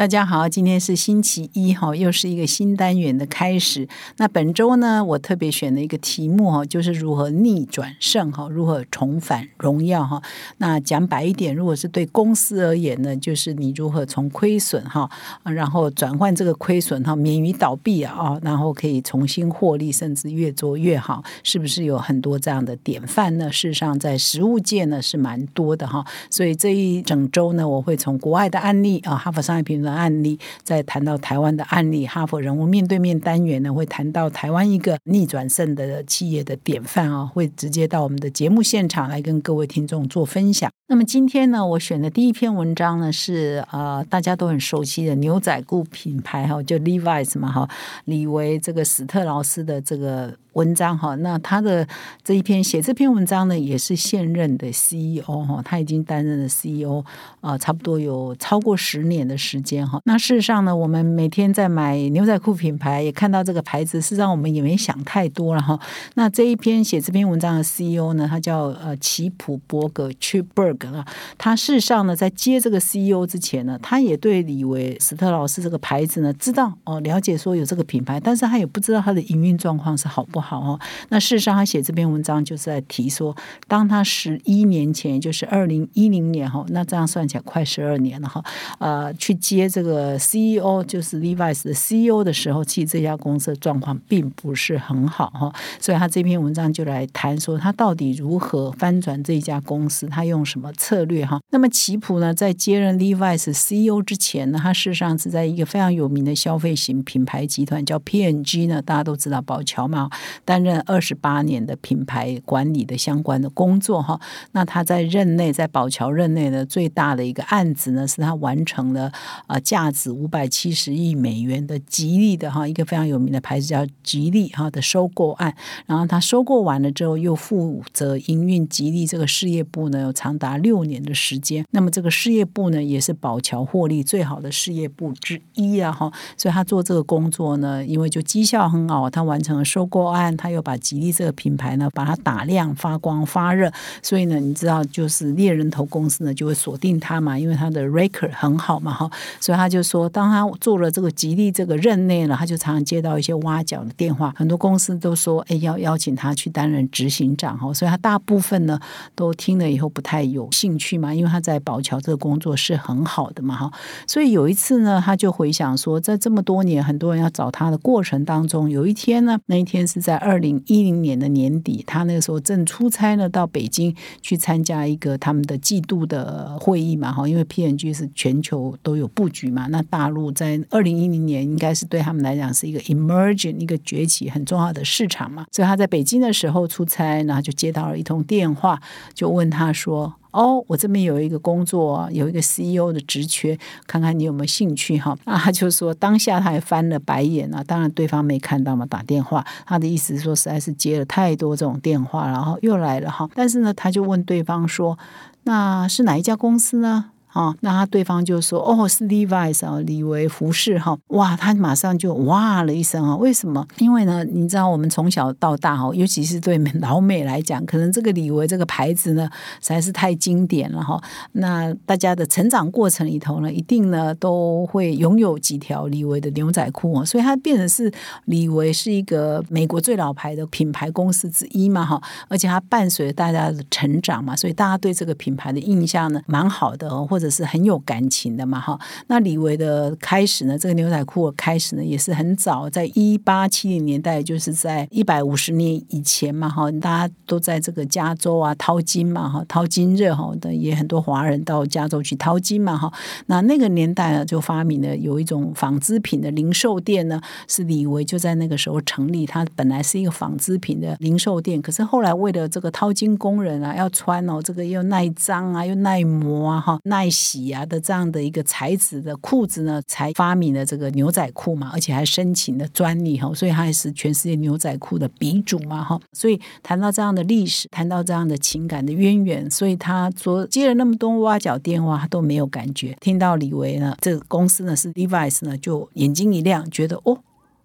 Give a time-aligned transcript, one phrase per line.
[0.00, 3.86] 大家好，今天是星期一哈，又是一个新单元的开始。
[4.16, 10.22] 那本周呢，我特别选了一个题目哈，就是如何逆转胜哈，如何重返荣耀哈。
[10.56, 15.06] 那讲白一点，如果是对公司而言呢，就是你如何从亏损哈，
[15.44, 23.52] 然后转换这个亏损哈，免于倒闭啊，然后可以重新获利，甚至越做越好，是不是有很多这样的典范呢？
[23.52, 26.02] 事实上，在实物界呢是蛮多的哈。
[26.30, 29.89] 所以这一整周呢，我会从国外的案例啊，哈佛商业评论。
[29.92, 40.70] 案例在谈到台湾的案例，哈佛人物面对面单元呢会谈到台湾一个逆转胜的企业的典范啊，会直接到我们的节目现场来跟各位听众做分享。
[40.88, 47.68] 那么今天呢，我选的第一篇文章呢是呃大家都很熟悉的牛仔裤品牌哈，就 Levi's 嘛哈，
[48.06, 50.36] 李维这个史特劳斯的这个。
[50.54, 51.86] 文章哈，那他的
[52.24, 57.04] 这一篇写这篇文章呢，也是现任的 CEO 哈，他已经担任了 CEO
[57.40, 60.00] 啊，差不多有超过十年的时间哈。
[60.04, 65.78] 那事实上呢，我们每天在买牛仔裤品牌，也看到这个牌子，事实上我们也没想太多了哈。
[66.14, 71.06] 那这一篇写这篇文章的 CEO 呢，他叫呃齐普伯格 （Chipberg） 啊，
[71.38, 80.49] 他事实上呢，在接这个 CEO 之前呢，他也对李维斯特劳斯这个牌子呢知道哦，了解说有这个品牌，但是他也不知道他的营运状况是好不好。
[80.50, 83.36] 好哦，那事实上他写这篇文章就是在提说，
[83.68, 88.42] 当他十一年前，也就是二零一零年哈，那这样算起来快十二年了哈，
[88.80, 101.38] 呃，去接这个 CEO 就是 Levi's 的 CEO 的时候，其实这家公司的状况并不是很好哈，所以他这篇文章就来谈说他到底如何翻转这家公司，他用什么策略哈。
[101.50, 110.10] 那么奇普呢，在接任 Levi's CEO 之前呢，他事实上是在一个非常有名的消费型品牌集团叫 PNG 呢，大家都知道宝乔嘛。
[110.44, 114.20] 担任二十八年的品牌管理的相关的工作哈，
[114.52, 119.12] 那他在任内，在宝桥任内的最大的一个案子呢，是他完成了
[119.46, 125.54] 啊价值五百七十亿美元的吉利的哈一个非常有名的牌子叫吉利哈的收购案，
[125.86, 131.64] 然后他收购完了之后，又负责营运吉利这个事业部呢，有长达六年的时间。
[131.70, 140.19] 那么这个事业部呢，也是宝桥获利最好的事业部之一啊哈，所以他做这个工作呢，因为就绩效很好，他完成了收购案。
[140.36, 143.70] 他又把吉利这个品牌呢，把它打亮、发光、发热，
[144.02, 158.78] 所以呢，你知道，就是猎人头公司呢就会锁定他嘛，因为他的 record 很好嘛，哈，所以他就说，当他做了这个吉利这个任内了，他就常常接到一些挖角的电话，很多公司都说，哎，要邀请他去担任执行长，哈，所以他大部分呢
[159.14, 163.72] 都听了以后不太有兴趣嘛，因为他在宝桥这个工作是很好的嘛，哈，
[164.06, 170.09] 所以有一次呢，他就回想说，在这么多年很多人要找他的过程当中，有一天呢，那一天是在。
[170.10, 188.82] 在二零一零年的年底，他那个时候正出差呢，到北京去参加一个他们的季度的会议嘛，哈，因为 PNG 是全球都有布局嘛，那大陆在二零一零年应该是对他们来讲是一个 emerging 一个崛起很重要的市场嘛，所以他在北京的时候出差，然后就接到了一通电话，
[189.14, 190.12] 就问他说。
[190.32, 195.16] 哦，我这边有一个工作，有一个 CEO 的职缺，看看你有没有兴趣哈？
[195.24, 197.62] 那 他就说，当下他还翻了白眼啊。
[197.66, 203.28] 当然对方没看到嘛，打电话，他的意思是说，实在是接了太多这种电话，然后又来了哈。
[203.34, 204.98] 但是呢，他就问对方说，
[205.44, 207.06] 那是哪一家公司呢？
[207.32, 213.16] 啊，那他对方就说：“哦，是 Levi's 啊，李维服饰哈。”哇，他马上就哇了一声啊！
[213.16, 213.66] 为什么？
[213.78, 219.30] 因为呢，你知道我们从小到大哈，尤其是对 老美来讲，可能这个李维这个牌子呢，
[219.60, 221.00] 实在是太经典了哈。
[221.32, 227.92] 那大家的成长过程里头呢，一定呢都会拥有几条李维的牛仔裤啊，所以它变成是
[228.24, 232.02] 李维是一个美国最老牌的品牌公司之一嘛哈。
[232.28, 238.80] 而且它伴随着大家的成长嘛，所以大家对这个品牌的印象呢，蛮好的哦，或或者是很有感情的嘛，哈。
[239.08, 246.70] 那李维的开始呢，这个牛仔裤的开始呢，也是很早，在一八七零年代，就是在一百五十年以前嘛，哈。
[246.80, 252.90] 大家都在这个加州啊淘金嘛，哈，淘金热哈的也很多华人到加州去淘金嘛，哈。
[253.26, 259.26] 那那个年代呢，就发明了有一种纺织品的零售店呢，是李维就在那个时候成立。
[259.26, 267.09] 他本来是一个纺织品的零售店，可是后来为了这个淘金工人啊要穿哦，这个又耐脏啊，又耐磨啊，哈，耐。
[267.10, 276.00] 洗啊的这样的一个材质的裤子呢，才发明了这个牛仔裤嘛，而且还申请了专利哈，所以他也是全世界牛仔裤的鼻祖嘛哈。
[276.12, 282.96] 所以谈到这样的历史，谈到这样的情感的渊源，所以他做接了那么多挖角电话，他都没有感觉。
[283.00, 287.18] 听到李维呢，这个公司呢是 Levi's 呢，就眼睛一亮，觉得哦。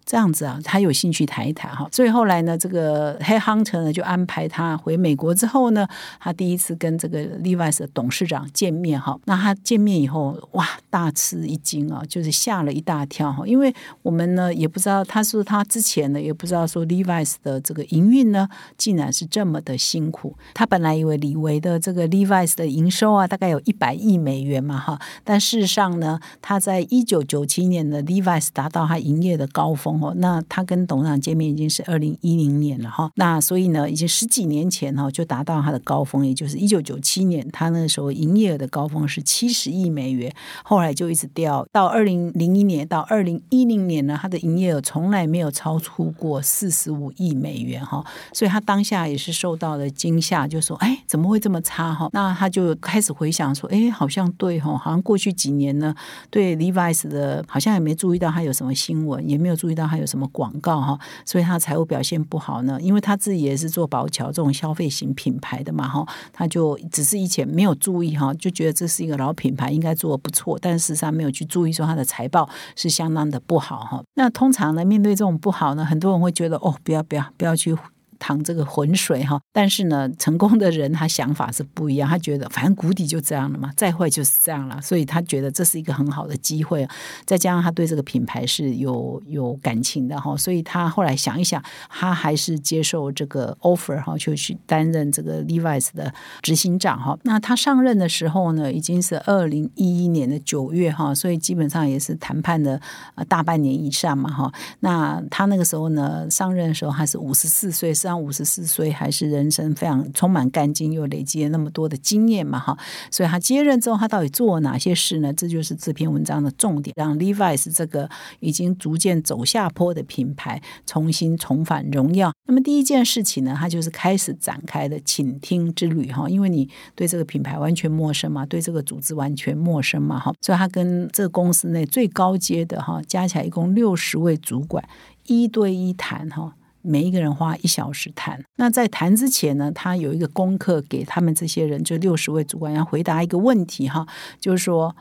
[0.06, 5.84] 这样子啊，他有兴趣谈一谈哈，所以后来呢，这个 Hey Hunter 呢就安排他回美国之后呢，
[6.20, 9.18] 他第一次跟这个 Levi's 的董事长见面哈。
[9.24, 18.48] 那他见面以后，哇，大吃一惊啊，就是吓了一大跳哈，因为我们呢也不知道，他说他之前呢也不知道说 Levi's 的这个营运呢
[18.78, 20.36] 竟然是这么的辛苦。
[20.54, 29.95] 他本来以为李维的这个 Levi's 的营收啊大概有一百亿美元嘛哈，但事实上呢，他在一九九七年的 Levi's 达到他营业的高峰。
[30.02, 40.32] 哦，那他跟董事长见面已经是二零一零年了哈，那所以呢，已经十几年前哈就达到他的高峰，也就是一九九七年，他那时候营业额的高峰是七十亿美元，
[40.62, 52.10] 后来就一直掉到二零零一年到二零一零年呢，他的营业额从来没有超出过四十五亿美元哈，所以他当下也是受到了惊吓，就说哎怎么会这么差哈？
[52.12, 55.94] 那他就开始回想说，哎好像对哈，好像过去几年呢，
[56.30, 59.85] 对 Levi's 的好像也没注意到他有什么新闻，也没有注意到。
[59.86, 60.98] 还有什么广告哈？
[61.24, 62.78] 所以他财务表现不好呢？
[62.80, 74.02] 因为他自己也是做宝桥这种消费型品牌的嘛哈，他就只是以前没有注意哈，就觉得这是一个老品牌，应该做的不错，但事实上没有去注意说他的财报是相当的不好哈。
[74.14, 77.76] 那通常呢，面对这种不好呢，很多人会觉得哦，不要不要不要去。
[78.18, 86.86] 淌这个浑水哈，但是呢，成功的人他想法是不一样，他觉得反正谷底就这样了嘛，再坏就是这样了，所以他觉得这是一个很好的机会，
[87.24, 97.18] 再加上他对这个品牌是有有感情的哈，所以他后来想一想，他还是接受这个 offer 哈，就去担任这个 Levi's 的执行长哈。
[97.24, 102.80] 那他上任的时候呢，已经是二零一一年的九月哈，所以基本上也是谈判的
[103.28, 104.52] 大半年以上嘛哈。
[104.80, 107.92] 那他那个时候呢，上任的时候还是五十四岁。
[108.06, 112.76] 上五十四岁还是人生非常充满干劲，又累积了那么多的经验嘛，哈，
[113.10, 115.32] 所以他接任之后，他到底做了哪些事呢？
[115.32, 118.08] 这就是这篇文章的重点，让 Levi's 这个
[118.40, 122.32] 已经逐渐走下坡的品牌重新重返荣耀。
[122.46, 134.86] 那么第一件事情呢，他就是开始展开的倾听之旅，哈，因为你对这个品牌完全陌生嘛，对这个组织完全陌生嘛，哈，所以他跟这个公司内最高阶的哈，加起来一共六十位主管
[135.26, 136.54] 一对一谈，哈。
[136.86, 138.42] 每一个人花一小时谈。
[138.56, 144.06] 那在谈之前呢，他有一个功课给他们这些人，就六十位主管要回答一个问题哈，
[144.38, 144.94] 就是说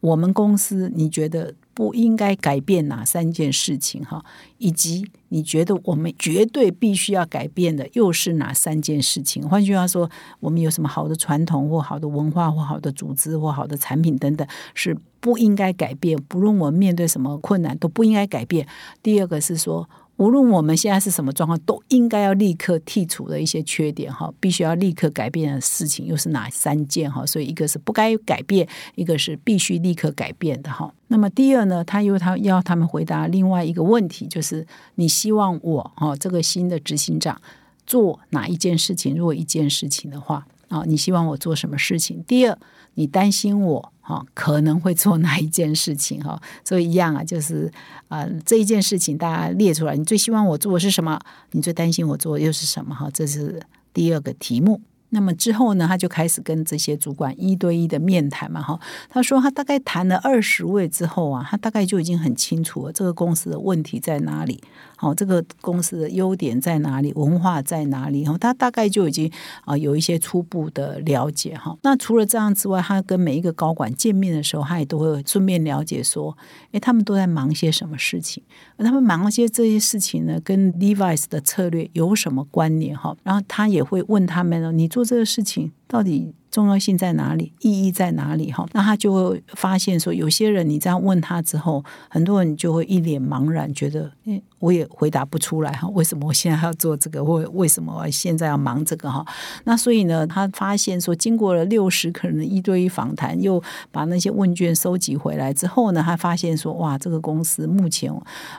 [0.00, 4.24] 我们公司你觉得不应该改变哪三件事情哈，
[4.58, 9.48] 以及你觉得我们绝对必须要改变的又是哪三件事情？
[9.48, 10.08] 换句话说，
[10.40, 18.66] 我们有什么好的传统或好的文化或好的组织或好的产品等等是不应该改变，不论我们面对什么困难都不应该改变。
[19.02, 19.88] 第二个是说。
[20.16, 27.26] 无论我们现在是什么状况，都应该要立刻剔除的一些缺点哈，必须要立刻改变的事情又是哪三件哈？
[27.26, 30.92] 所以一个是不该改变，一个是必须立刻改变的哈。
[31.08, 37.40] 那么第二呢，他又他要他们回答另外一个问题，就是你希望我哈这个新的执行长
[37.84, 39.16] 做哪一件事情？
[39.16, 42.22] 如果一件事情的话啊，你希望我做什么事情？
[42.26, 42.56] 第二，
[42.94, 43.92] 你担心我。
[44.06, 46.38] 哈，可能会做哪一件事情哈？
[46.62, 47.72] 所以一样啊，就是
[48.08, 51.18] 啊，这一件事情大家列出来，你最希望我做的是什么？
[51.52, 52.94] 你最担心我做的又是什么？
[52.94, 53.62] 哈，这是
[53.94, 54.82] 第二个题目。
[55.14, 58.78] 那么之后呢，他就开始跟这些主管一对一的面谈嘛，哈。
[59.08, 64.60] 他说他大概谈了二十位之后啊，他大概就已经很清楚了这个公司的问题在哪里，
[64.96, 69.30] 好，这个公司的优点在哪里，文化在哪里，哈，他大概就已经
[69.64, 71.76] 啊有一些初步的了解哈。
[71.82, 76.36] 那除了这样之外，他跟每一个高管见面的时候，他也都会顺便了解说，
[76.72, 78.42] 诶，他们都在忙些什么事情，
[78.78, 83.16] 他们忙些这些事情呢，跟 Levi's 的策略有什么关联哈？
[83.22, 87.52] 然后他也会问他们呢，你做这个事情到底重要性在哪里？
[87.58, 88.52] 意义在哪里？
[88.52, 94.40] 哈，那他就会发现说，有些人你这样问他之后，很多人就会一脸茫然，觉得，嗯。
[94.60, 97.22] 我也回答不出来哈，为什么我现在要做这个？
[97.22, 99.22] 或为什么我现在要忙这个哈？
[99.64, 108.10] 那所以呢，他发现说，经过了六十个人的一对一访谈，又把那些问卷收集回来之后呢，他发现说，哇，这个公司目前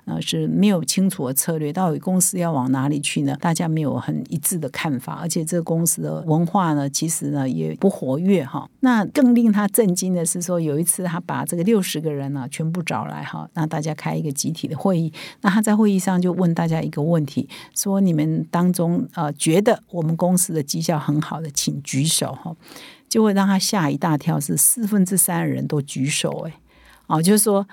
[0.05, 3.35] 呃是没有清楚的策略，到底公司要往哪里去呢？
[3.41, 8.67] 大家没有很一致的看法，而且这个公司的文化呢，其实呢也不活跃哈。
[8.79, 15.11] 那更令他震惊的是说，有一次他把这个六十个人呢全部找来哈，那大家开一个集体的会议，
[15.41, 15.99] 那他在会议。
[15.99, 22.55] 上就问大家一个问题：说你们当中呃觉得我们公司的绩效很好的，请举手哈。
[23.09, 26.53] 就会让他吓一大跳，是四分之三的人都举手，哎，
[27.07, 27.65] 哦，就是说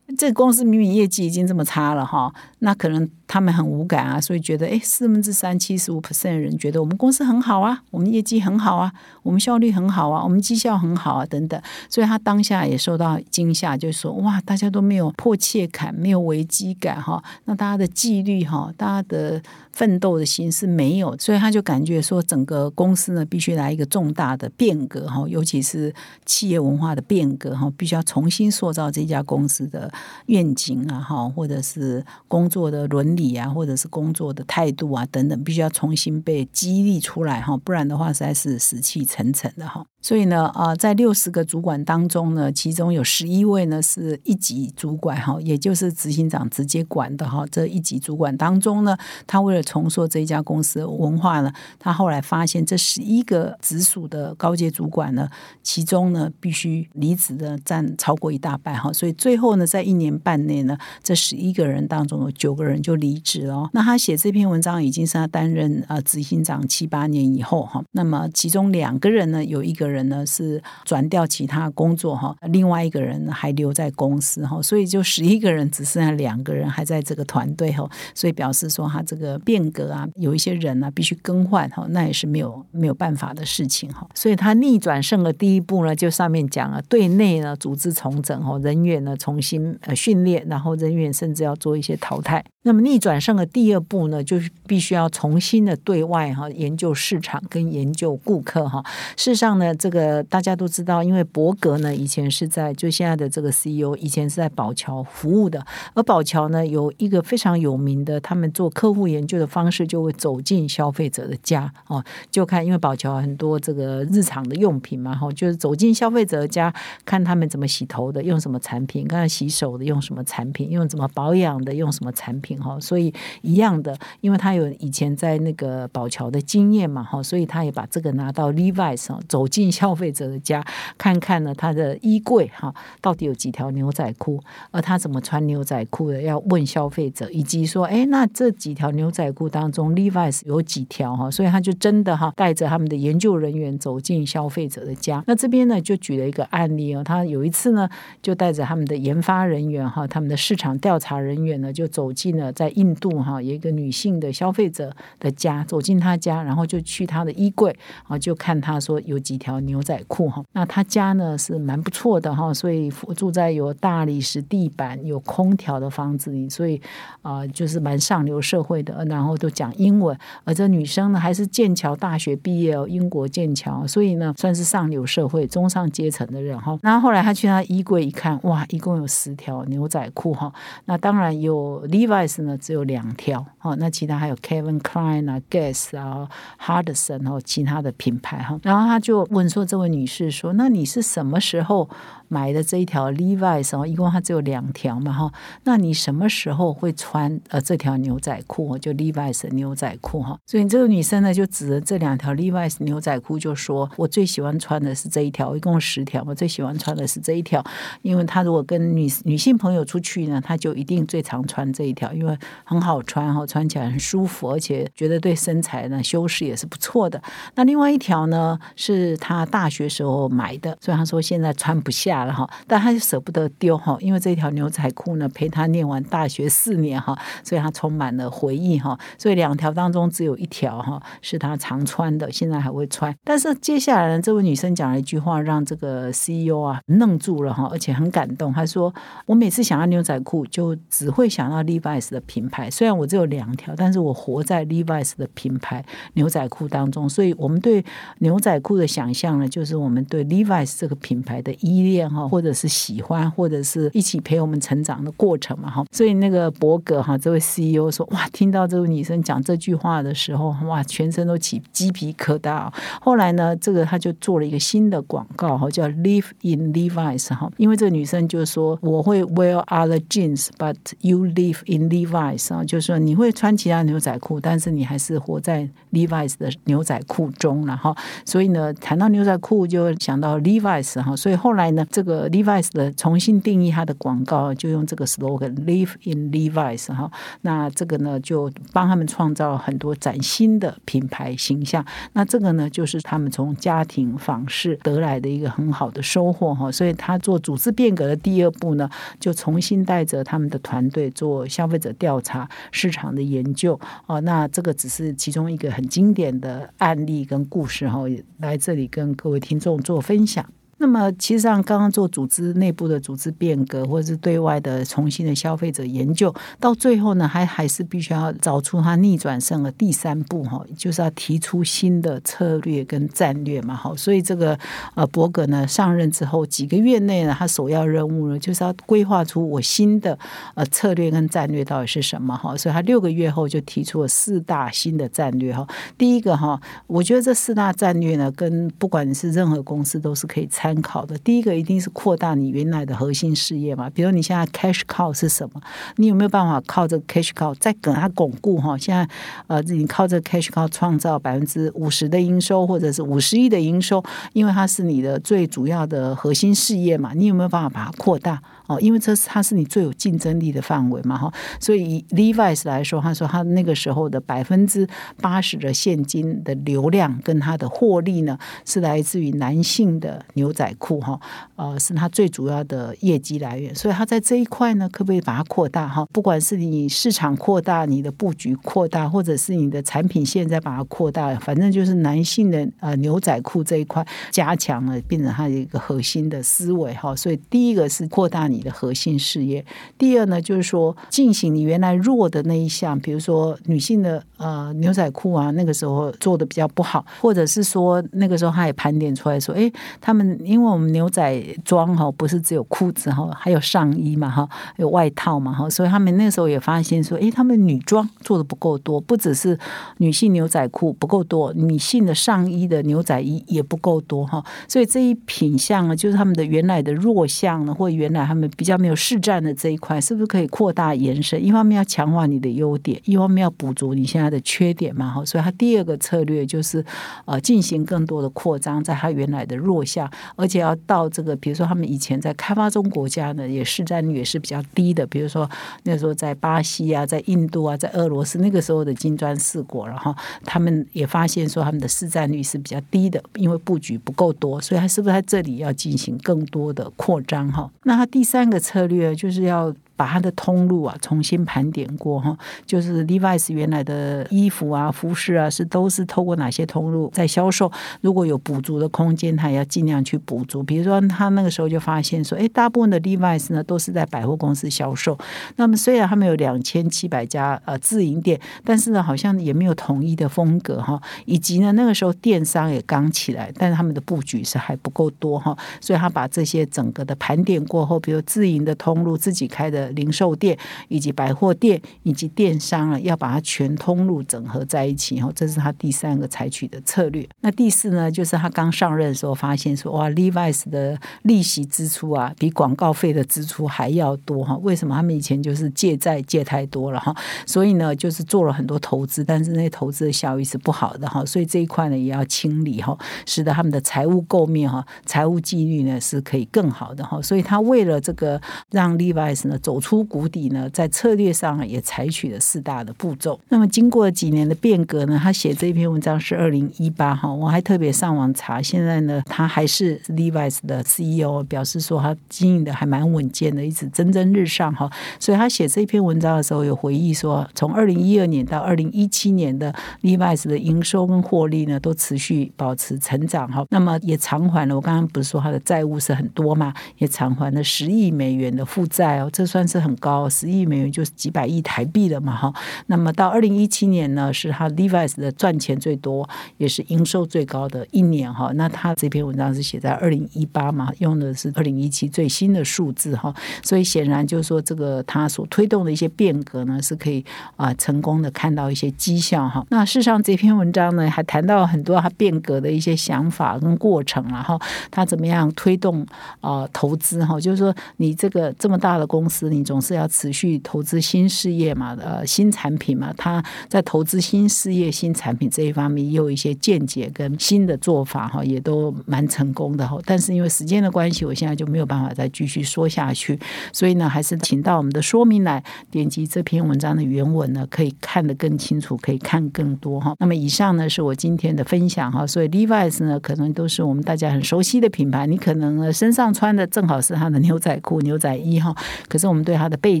[0.16, 3.08] 这个公司明明业绩已经这么差了哈，那可能。
[3.32, 11.62] 他们很无感啊，所以觉得哎，四分之三七十五 percent 的人觉得我们公司很好啊，我们业绩很好啊，我们效率很好啊，我们绩效很好啊等等。
[11.88, 19.40] 所以他当下也受到惊吓，就说哇，大家都没有迫切感，没有危机感哈，那大家的纪律哈，大家的
[19.72, 25.94] 奋斗的心是没有，所以他就感觉说整个公司呢必须来一个重大的变革哈，尤其是
[26.26, 29.88] 企业文化的变革哈，必须要重新塑造这家公司的
[30.26, 33.30] 愿景啊哈，或者是工作的伦理。
[33.30, 39.86] 啊，或者是工作的态度啊，等等，必须要重新被激励出来哈，不然的话实在是死气沉沉的哈。
[40.02, 47.44] 所以呢，啊，在六十个主管当中呢，其中有十一位呢是一级主管哈，也就是执行长直接管的哈。
[47.50, 55.28] 这一级主管当中呢，他为了重塑这一家公司的文化呢，他后来发现这十一个直属的高阶主管呢，
[55.62, 58.90] 其中呢必须离职的占超过一大半哈。
[58.90, 63.68] 所以最后呢，在一年半内呢，这十一个人当中有九个人就离职了。
[63.74, 67.84] 那他写这篇文章已经是他担任啊执行长七八年以后哈。
[67.92, 69.90] 那么其中两个人呢，有一个。
[69.90, 92.44] 人呢是转调其他工作哈，另外一个人还留在公司哈，所以就十一个人只剩下两个人还在这个团队哈，所以表示说他这个变革啊，有一些人呢必须更换哈，那也是没有没有办法的事情哈，所以他逆转胜的第一步呢，就上面讲了，对内呢组织重整哈，人员呢重新呃训练，然后人员甚至要做一些淘汰。
[92.62, 98.84] 那么逆转胜的第二步呢，就是必须要重新的对外哈研究市场跟研究顾客哈。
[99.16, 116.70] 事实上呢，这个大家都知道，因为伯格呢以前是在就现在的这个 CEO 以前是在宝桥服务的，而宝桥呢有一个非常有名的，他们做客户研究的方式就会走进消费者的家哦，就看因为宝桥很多这个日常的用品嘛哈，就是走进消费者的家，
[117.06, 122.58] 看他们怎么洗头的，用什么产品；看洗手的用什么产品，用怎么保养的用什么产品。
[122.58, 123.12] 哈，所以
[123.42, 130.64] 一样的，因为他有以前在那个宝桥的经验嘛，哈，所以他也把这个拿到 Levi's 走进消费者的家，
[130.96, 134.40] 看看呢他的衣柜哈，到底有几条牛仔裤，
[134.70, 145.22] 而他怎么穿牛仔裤的，要问消费者，以及说，哎，那这几条牛仔裤当中，Levi's 有几条哈，所以他就真的哈，带着他们的研究人员走进消费者的家。
[145.26, 147.88] 那这边呢，就举了一个案例哦，他有一次呢，
[148.22, 152.52] 就带着他们的研发人员哈，他们的市场调查人员呢，就走进了。
[152.52, 157.76] 在印度哈，有一个女性的消费者的家，走进她家，然后就去她的衣柜
[158.06, 160.42] 啊，就看她说有几条牛仔裤哈。
[160.52, 166.80] 那她家呢是蛮不错的哈，所以住在有大理石地板、有空调的房子里，所以
[167.22, 169.04] 啊，就是蛮上流社会的。
[169.10, 176.78] 然后都讲英文，而这女生呢还是剑桥大学毕业哦，英国剑桥，所以呢算是上流社会、中上阶层的人哈。
[176.82, 180.52] 然后后来她去她衣柜一看，哇，一共有十条牛仔裤哈。
[180.84, 182.40] 那当然有 Levi's。
[182.42, 186.28] 呢只有两条哦，那其他还有 Kevin Klein 啊、Guess 啊、
[186.58, 188.58] Hardison 哦，其他的品牌哈。
[188.62, 191.88] 然后他就问说：“这位女士说，那你是什么时候？”
[192.32, 195.32] 买的这一条 Levi's 哦，一共它只有两条嘛哈，
[195.64, 198.78] 那你什么时候会穿呃这条牛仔裤？
[198.78, 207.60] 就 Levi's 牛仔裤哈，所以这个女生呢就指着这两条 Levi's 牛仔裤就说：“我最喜欢穿的是这一条，一共十条，我最喜欢穿的是这一条，
[208.02, 217.20] 因为她如果跟女女性朋友出去呢，她就一定最常穿这一条，因为很好穿哈，穿起来很舒服，而且觉得对身材呢修饰也是不错的。
[217.56, 228.98] 那另外一条呢是她大学时候买的，所以她说现在穿不下。”了哈，但他就舍不得丢哈，因为这条牛仔裤呢陪他念完大学四年哈，所以他充满了回忆哈。
[229.16, 233.14] 所以两条当中只有一条哈是他常穿的，现在还会穿。
[233.24, 238.52] 但是接下来呢，这位女生讲了一句话，让这个 CEO 啊愣住了哈，而且很感动。
[238.52, 238.92] 他说
[239.26, 242.70] ：“我每次想要牛仔裤，就只会想到 Levi's 的品牌。
[242.70, 245.84] 虽然我只有两条，但是我活在 Levi's 的品牌
[246.14, 247.08] 牛仔裤当中。
[247.08, 247.84] 所以我们对
[248.18, 255.84] 牛仔裤的想象呢，就是我们对 Levi's 这个品牌的依恋。”哈，或者是喜欢，或者是一起陪我们成长的过程嘛，哈。
[255.92, 262.70] 所以那个伯格哈，这位 CEO 说，哇，听到这位女生讲这句话的时候，哇，全身都起鸡皮疙瘩。
[263.00, 277.94] 后来呢，这个他就做了一个新的广告，哈，叫 Live in Levi's 哈，因为这个女生就说，我会 wear other jeans，but you live in Levi's 啊，就是说你会穿其他牛仔裤，但是你还是活在 Levi's 的牛仔裤中了哈。
[278.24, 287.12] 所以呢，谈到牛仔裤就想到 Levi's 哈，所以后来呢，这这个 Levi's 的重新定义它的广告，就用这个 slogan “Live in Levi's” 哈。
[287.42, 291.84] 那这个呢，就帮他们创造很多崭新的品牌形象。
[292.14, 296.72] 那这个呢，就是他们从家庭访视得来的一个很好的收获哈。
[296.72, 298.88] 所以他做组织变革的第二步呢，
[299.18, 304.18] 就重新带着他们的团队做消费者调查、市场的研究哦。
[304.22, 308.04] 那这个只是其中一个很经典的案例跟故事哈，
[308.38, 310.42] 来这里跟各位听众做分享。
[310.82, 323.74] 那么，其实上刚刚做组织内部的组织变革，或者是对外的重新的消费者研究，到最后呢，还还是必须要找出它逆转胜的第三步哈，就是要提出新的策略跟战略嘛。
[323.74, 324.58] 好，所以这个
[324.94, 330.18] 呃伯格呢上任之后几个月内呢，他首要任务呢就是要规划出我新的
[330.54, 332.56] 呃策略跟战略到底是什么哈。
[332.56, 335.68] 所以他六个月后就提出了四大新的战略哈。
[335.98, 340.69] 第一个哈，我觉得这四大战略呢，跟不管是任何公司都是可以参。
[340.72, 345.60] 参考的第一个一定是扩大你原来的核心事业嘛，比如你现在 cash cow 是什么？
[345.96, 348.78] 你有没有办法靠这个 cash cow 再给它巩固哈？
[348.78, 349.08] 现在
[349.48, 354.00] 呃，你靠这个 cash cow 创造百分之五十的营收，或者是五十亿的营收，
[354.32, 358.40] 因为它是你的最主要的核心事业嘛，你有没有办法把它扩大？
[358.70, 364.86] 哦，因为这是它是你最有竞争力的范围嘛，哈，所以以 Levi's 来说，他说他那个时候的百分之
[365.20, 371.18] 八十的现金的流量跟他的获利呢，是来自于男性的牛仔裤，哈，
[371.56, 373.74] 呃，是他最主要的业绩来源。
[373.74, 375.88] 所以他在这一块呢，可不可以把它扩大？
[375.88, 387.16] 哈，不管是你市场扩大，你的布局扩大，或者是你的产品线在把它扩大，反正就是男性的呃牛仔裤这一块加强了，变成它的一个核心的思维，哈。
[387.16, 388.59] 所以第一个是扩大你。
[388.60, 389.64] 的核心事业。
[389.98, 409.56] 第二呢，就是说进行你原来弱的那一项，比如说女性的呃牛仔裤啊，那个时候做的比较不好，或者是说那个时候他也盘点出来说，哎，他们因为我们牛仔装哈，不是只有裤子哈，还有上衣嘛哈，有外套嘛哈，所以他们那时候也发现说，哎，他们女装做的不够多，不只是
[409.98, 418.49] 女性牛仔裤不够多，女性的上衣的牛仔衣也不够多哈，所以这一品相呢，就是他们的原来的弱项呢，或原来他们。
[418.56, 421.42] 比较没有市占的这一块，是不是可以扩大延伸？
[421.44, 425.10] 一方面要强化你的优点，一方面要补足你现在的缺点嘛？
[425.10, 426.84] 哈，所以它第二个策略就是
[427.24, 435.48] 呃进行更多的扩张，在它原来的弱项，而且要到这个，比如说他们以前在开发中国家呢，也市占率也是比较低的，比如说
[435.84, 447.50] 那时候在巴西啊，在印度啊，在俄罗斯那个时候的金砖四国，然后他们也发现说他们的市占率是比较低的，因为布局不够多，所以它是不是在这里要进行更多的扩张？
[447.50, 448.50] 哈，那它第三。
[448.50, 449.74] 个策略就是要。
[450.00, 452.34] 把它的通路啊重新盘点过哈，
[452.64, 457.70] 就是 Levi's 原来的衣服啊、服饰啊是都是透过哪些通路在销售？
[458.00, 460.62] 如果有补足的空间，他也要尽量去补足。
[460.62, 465.18] 比如说，他那个时候就发现说，哎，大部分的 Levi's 呢都是在百货公司销售。
[465.56, 470.98] 那么虽然他们有两千七百家呃自营店，但是呢好像也没有统一的风格哈。
[471.26, 475.54] 以及呢那个时候电商也刚起来，但是他们的布局是还不够多哈。
[475.78, 479.89] 所以他把这些整个的盘点过后，比如自营的通路、自己开的。
[479.92, 480.56] 零售店
[480.88, 487.28] 以及百货店以及电商啊，要把它全通路整合在一起，哈，这是他第三个采取的策略。
[487.40, 494.94] 那第四呢，就是他刚上任的时候发现说，哇，Levi's 的利息支出啊，比广告费的支出还要多，哈，为什么？
[494.94, 497.12] 他们以前就是借债借太多了，哈，
[497.44, 509.79] 所以呢，就是做了很多投资，但是那些投资的效益是不好的，哈，所以这一块呢也要清理，哈，使得他们的财务构面，哈，财务纪律呢是可以更好的，哈，所以他为了这个让 Levi's 呢走。
[509.80, 513.40] 出谷底呢，在策略上也采取了四大的步骤。
[513.48, 524.90] 那么经过几年的变革呢，他写这篇文章是二零一八哈，我还特别上网查，现在呢，他还是 Levi's 的 CEO，表示说他经营的还蛮稳健的，一直蒸蒸日上哈。
[525.18, 533.64] 所以他写这篇文章的时候有回忆说，从二零一二年到二零一七年的 Levi's 的营收跟获利呢，都持续保持成长哈。
[533.70, 539.59] 那么也偿还了，我刚刚不是说他的债务是很多嘛，也偿还了十亿美元的负债哦，这算。
[539.60, 542.50] 算是很高，十亿美元就是几百亿台币了嘛，哈。
[542.86, 548.50] 那么到二零一七年呢，是他 Levi's 的赚钱最多，也是营收最高的一年，哈。
[548.54, 553.34] 那他这篇文章是写在二零一八嘛，用的是二零一七最新的数字，哈。
[553.62, 557.22] 所以显然就是说，这个他所推动的一些变革呢，是可以
[557.56, 559.62] 啊成功的看到一些绩效，哈。
[559.68, 564.58] 那事实上这篇文章呢，还谈到很多他变革的一些想法跟过程，然后
[564.90, 566.06] 他怎么样推动
[566.40, 569.49] 啊投资，哈，就是说你这个这么大的公司。
[569.50, 579.98] 你总是要持续投资新事业嘛，呃，新产品嘛，他在投资新事业、新产品这一方面也有一些见解跟新的做法哈，也都蛮成功的哈。
[580.04, 583.38] 但是因为时间的关系，我现在就没有办法再继续说下去，
[583.72, 590.14] 所以呢，还是请到我们的说明来点击这篇文章的原文呢，可以看得更清楚，可以看更多哈。
[590.18, 598.74] 那么以上呢是我今天的分享哈，所以 Levi's 呢可能都是我们大家很熟悉的品牌，你可能身上穿的正好是他的牛仔裤、牛仔衣哈，
[599.08, 600.00] 可是我们对它的背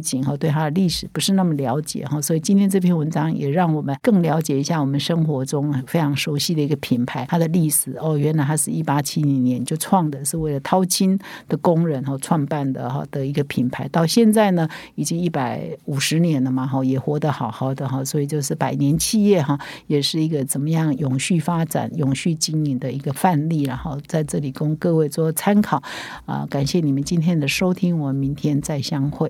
[0.00, 25.82] 景和对它的历史不是那么了解哈，所以今天这篇文章也让我们更了解一下我们生活中非常熟悉的一个品牌，它的历史哦，原来它是一八七零年就创的，是为了淘金的工人哈创办的哈的一个品牌，到现在呢已经一百五十年了嘛哈，也活得好好的哈，所以就是百年企业哈，也是一个怎么样永续发展、永续经营的一个范例，然后在这里供各位做参考
[26.26, 29.29] 啊，感谢你们今天的收听，我们明天再相会。